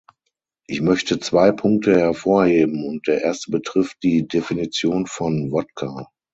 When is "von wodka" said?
5.05-6.09